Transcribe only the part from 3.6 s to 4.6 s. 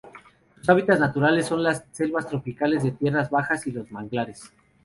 y los manglares.